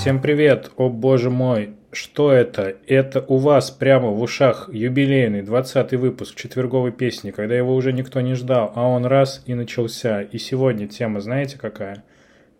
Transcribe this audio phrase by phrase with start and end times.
[0.00, 0.70] Всем привет!
[0.78, 1.74] О боже мой!
[1.92, 2.74] Что это?
[2.86, 8.22] Это у вас прямо в ушах юбилейный 20 выпуск четверговой песни, когда его уже никто
[8.22, 10.22] не ждал, а он раз и начался.
[10.22, 12.02] И сегодня тема знаете какая?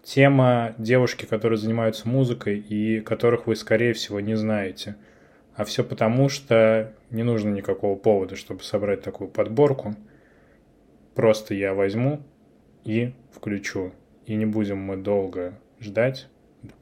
[0.02, 4.96] Тема девушки, которые занимаются музыкой и которых вы, скорее всего, не знаете.
[5.54, 9.96] А все потому, что не нужно никакого повода, чтобы собрать такую подборку.
[11.14, 12.20] Просто я возьму
[12.84, 13.92] и включу.
[14.26, 16.28] И не будем мы долго ждать.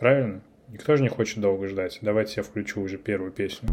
[0.01, 0.43] Правильно?
[0.70, 2.00] Никто же не хочет долго ждать.
[2.02, 3.70] Давайте я включу уже первую песню.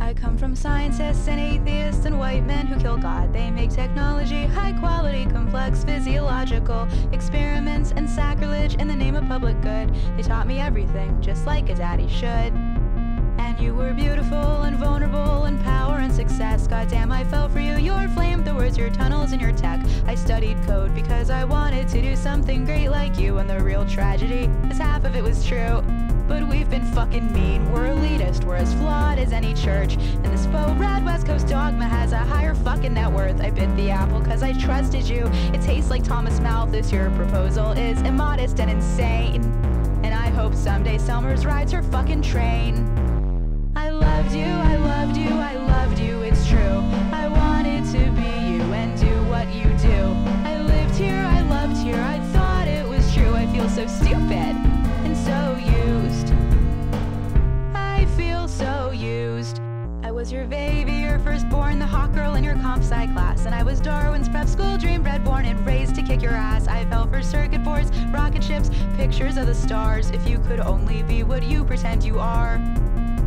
[0.00, 3.32] I come from scientists and atheists and white men who kill God.
[3.32, 9.58] They make technology high quality, complex, physiological experiments and sacrilege in the name of public
[9.62, 9.94] good.
[10.16, 12.52] They taught me everything, just like a daddy should.
[13.49, 16.67] And you were beautiful and vulnerable and power and success.
[16.67, 17.77] Goddamn, I fell for you.
[17.77, 19.79] Your flamethrowers, your tunnels, and your tech.
[20.05, 23.39] I studied code because I wanted to do something great like you.
[23.39, 25.81] And the real tragedy is half of it was true.
[26.27, 27.71] But we've been fucking mean.
[27.71, 28.43] We're elitist.
[28.43, 29.95] We're as flawed as any church.
[29.95, 33.41] And this faux red West Coast dogma has a higher fucking net worth.
[33.41, 35.25] I bit the apple cause I trusted you.
[35.55, 36.91] It tastes like Thomas Malthus.
[36.91, 39.41] Your proposal is immodest and insane.
[40.03, 42.98] And I hope someday Summers rides her fucking train.
[60.29, 63.47] Was your baby, your firstborn, the hot girl in your comp sci class.
[63.47, 66.67] And I was Darwin's prep school dream, bred, born, and raised to kick your ass.
[66.67, 70.11] I fell for circuit boards, rocket ships, pictures of the stars.
[70.11, 72.59] If you could only be what you pretend you are.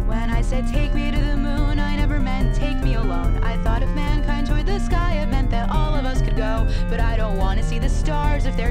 [0.07, 3.43] When I said take me to the moon, I never meant take me alone.
[3.43, 3.72] I thought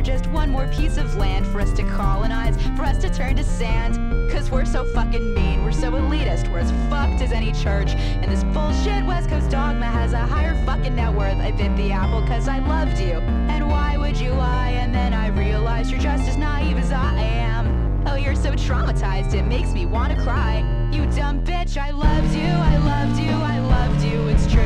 [0.01, 3.43] just one more piece of land for us to colonize, for us to turn to
[3.43, 3.95] sand.
[4.31, 7.91] Cause we're so fucking mean, we're so elitist, we're as fucked as any church.
[7.91, 11.37] And this bullshit West Coast dogma has a higher fucking net worth.
[11.37, 13.19] I bit the apple cause I loved you.
[13.49, 14.69] And why would you lie?
[14.69, 18.03] And then I realized you're just as naive as I am.
[18.07, 20.59] Oh, you're so traumatized, it makes me wanna cry.
[20.91, 24.61] You dumb bitch, I loved you, I loved you, I loved you, it's true.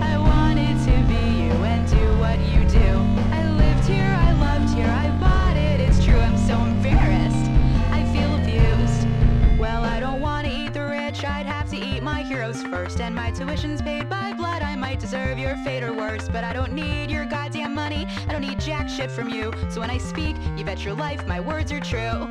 [0.00, 0.39] I wanted
[16.20, 16.28] worse.
[16.32, 19.52] But I don't need your goddamn money, I don't need jack shit from you.
[19.70, 22.30] So when I speak, you bet your life my words are true.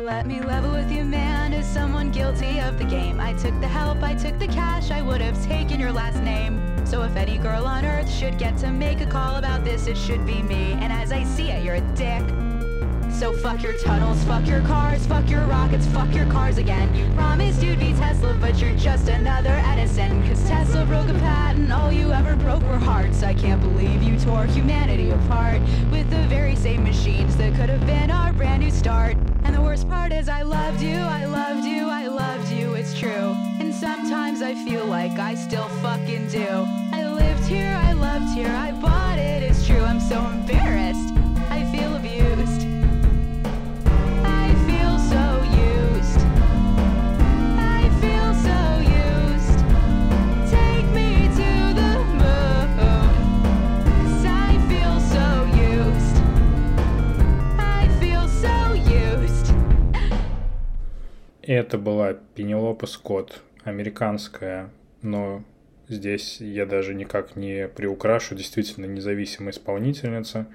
[0.00, 3.20] Let me level with you, man, as someone guilty of the game.
[3.20, 6.60] I took the help, I took the cash, I would have taken your last name.
[6.84, 9.96] So if any girl on earth should get to make a call about this, it
[9.96, 10.72] should be me.
[10.72, 12.43] And as I see it, you're a dick.
[13.14, 16.92] So fuck your tunnels, fuck your cars, fuck your rockets, fuck your cars again.
[16.94, 20.26] You promised you'd be Tesla, but you're just another Edison.
[20.28, 23.22] Cause Tesla broke a patent, all you ever broke were hearts.
[23.22, 25.60] I can't believe you tore humanity apart
[25.92, 29.16] with the very same machines that could have been our brand new start.
[29.44, 32.98] And the worst part is I loved you, I loved you, I loved you, it's
[32.98, 33.36] true.
[33.60, 36.66] And sometimes I feel like I still fucking do.
[36.92, 39.82] I lived here, I loved here, I bought it, it's true.
[39.82, 41.13] I'm so embarrassed,
[61.64, 64.68] Это была Пенелопа Скотт, американская,
[65.00, 65.42] но
[65.88, 70.46] здесь я даже никак не приукрашу, действительно независимая исполнительница,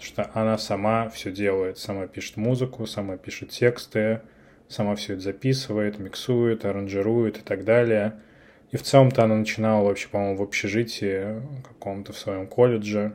[0.00, 4.22] что она сама все делает, сама пишет музыку, сама пишет тексты,
[4.66, 8.14] сама все это записывает, миксует, аранжирует и так далее.
[8.72, 13.12] И в целом-то она начинала вообще, по-моему, в общежитии каком-то в своем колледже.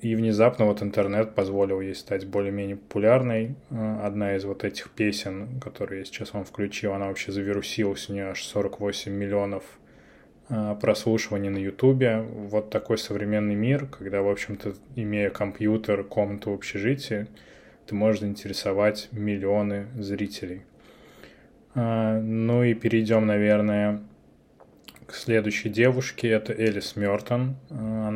[0.00, 3.54] И внезапно вот интернет позволил ей стать более-менее популярной.
[3.70, 8.26] Одна из вот этих песен, которые я сейчас вам включил, она вообще завирусилась, у нее
[8.26, 9.64] аж 48 миллионов
[10.80, 12.20] прослушиваний на Ютубе.
[12.20, 17.26] Вот такой современный мир, когда, в общем-то, имея компьютер, комнату в общежитии,
[17.86, 20.62] ты можешь заинтересовать миллионы зрителей.
[21.74, 24.02] Ну и перейдем, наверное,
[25.06, 26.28] к следующей девушке.
[26.28, 27.56] Это Элис Мертон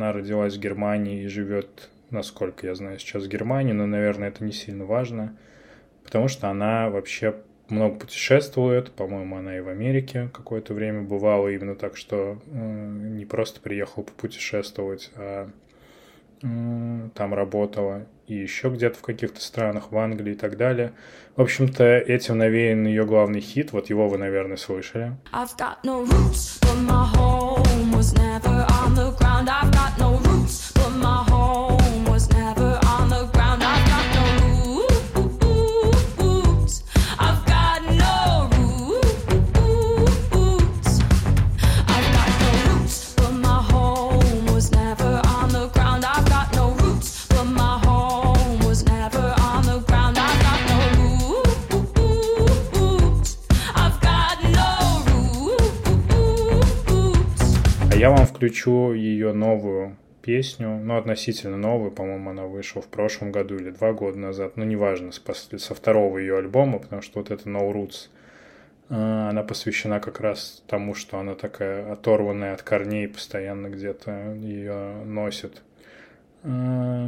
[0.01, 4.43] она родилась в Германии и живет, насколько я знаю, сейчас в Германии, но, наверное, это
[4.43, 5.37] не сильно важно,
[6.03, 7.35] потому что она вообще
[7.69, 13.25] много путешествует, по-моему, она и в Америке какое-то время бывала именно так, что э, не
[13.25, 15.49] просто приехала попутешествовать, а
[16.41, 20.93] э, там работала и еще где-то в каких-то странах, в Англии и так далее.
[21.35, 25.15] В общем-то, этим навеян ее главный хит, вот его вы, наверное, слышали.
[25.31, 28.50] I've got no roots, but my home was never
[58.51, 63.93] Включу ее новую песню, ну, относительно новую, по-моему, она вышла в прошлом году или два
[63.93, 68.09] года назад, ну, неважно, со второго ее альбома, потому что вот это No Roots,
[68.89, 75.01] а, она посвящена как раз тому, что она такая оторванная от корней, постоянно где-то ее
[75.05, 75.61] носит.
[76.43, 77.07] А,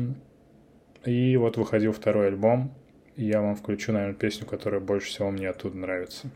[1.04, 2.74] и вот выходил второй альбом,
[3.18, 6.30] и я вам включу, наверное, песню, которая больше всего мне оттуда нравится.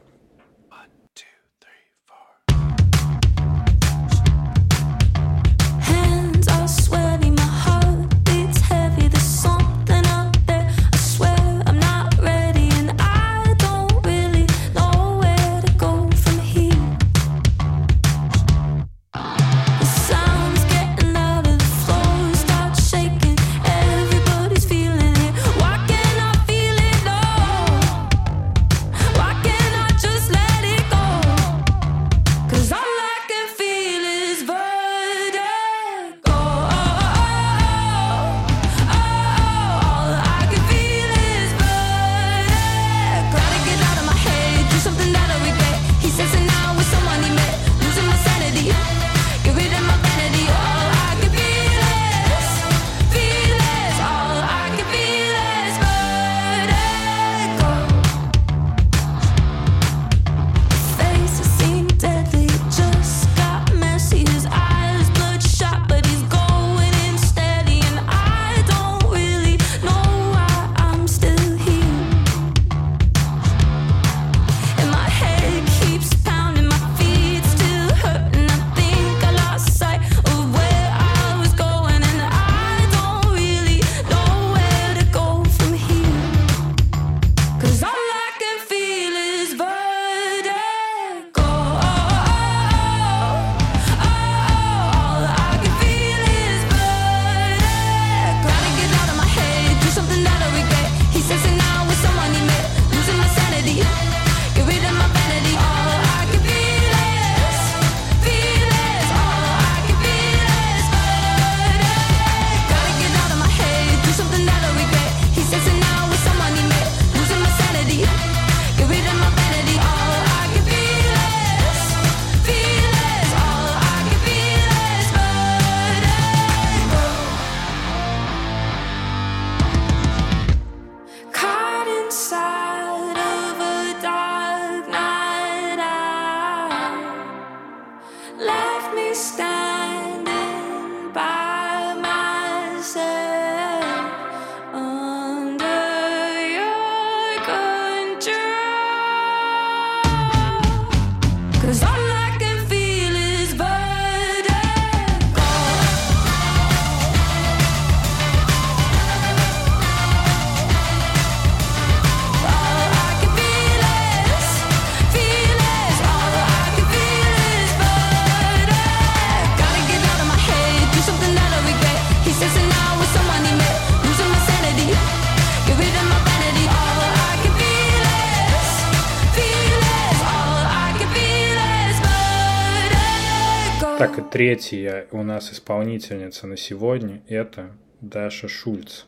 [183.98, 189.06] Так, и третья у нас исполнительница на сегодня– это Даша Шульц.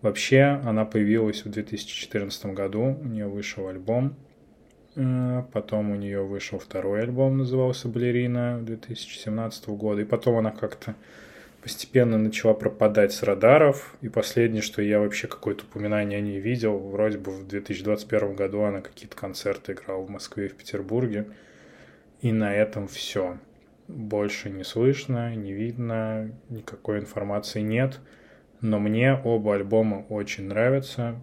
[0.00, 4.14] Вообще, она появилась в 2014 году, у нее вышел альбом,
[4.94, 10.94] э, потом у нее вышел второй альбом, назывался «Балерина» 2017 года, и потом она как-то
[11.62, 16.78] постепенно начала пропадать с радаров, и последнее, что я вообще какое-то упоминание о ней видел,
[16.78, 21.26] вроде бы в 2021 году она какие-то концерты играла в Москве и в Петербурге,
[22.22, 23.36] и на этом все
[23.88, 28.00] больше не слышно, не видно, никакой информации нет.
[28.60, 31.20] Но мне оба альбома очень нравятся.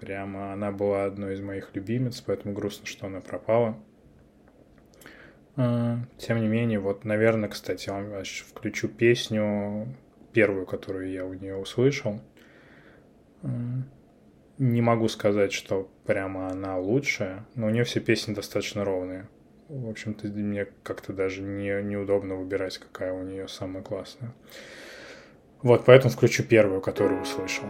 [0.00, 3.78] Прямо она была одной из моих любимец, поэтому грустно, что она пропала.
[5.56, 9.88] А, тем не менее, вот, наверное, кстати, я вам включу песню,
[10.32, 12.20] первую, которую я у нее услышал.
[13.42, 13.48] А,
[14.58, 19.28] не могу сказать, что прямо она лучшая, но у нее все песни достаточно ровные.
[19.68, 24.34] В общем-то, мне как-то даже не, неудобно выбирать, какая у нее самая классная.
[25.62, 27.64] Вот, поэтому включу первую, которую услышал.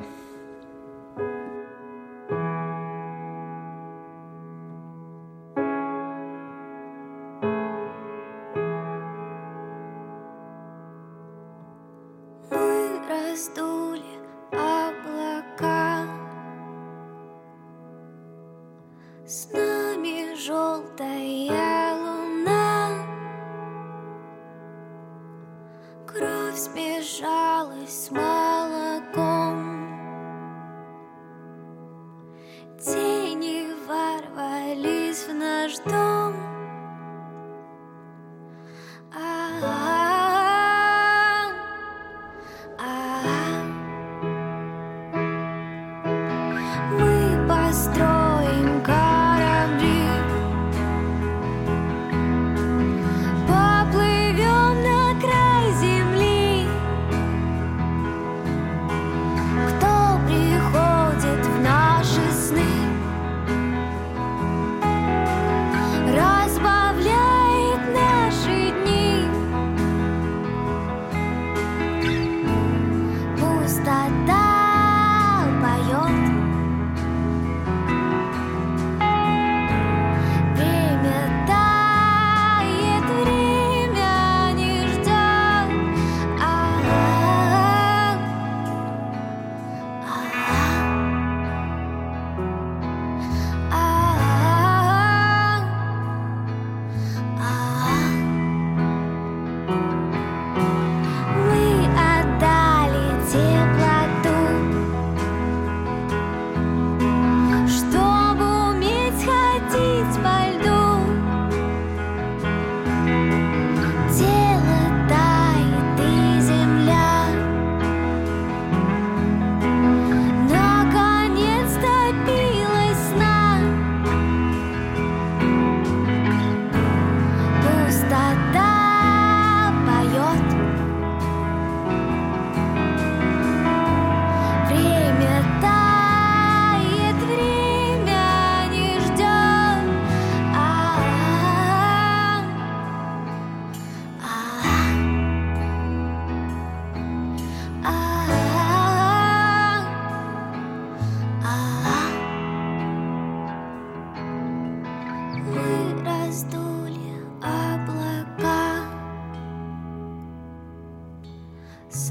[161.95, 162.11] С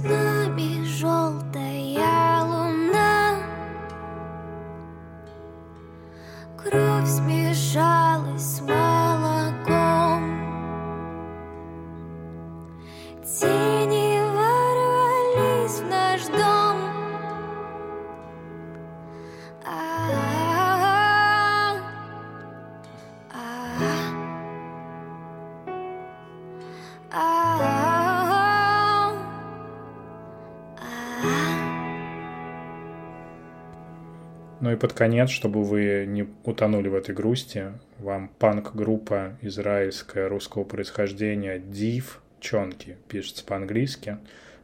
[34.63, 40.63] Ну и под конец, чтобы вы не утонули в этой грусти, вам панк-группа израильская русского
[40.63, 44.19] происхождения Див Чонки пишется по-английски,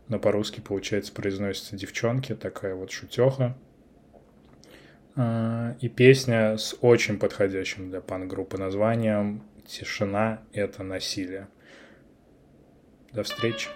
[0.07, 3.57] но по-русски, получается, произносится девчонки, такая вот шутеха.
[5.17, 11.49] А, И песня с очень подходящим для панк-группы названием «Тишина— это насилие».
[13.11, 13.67] До встречи.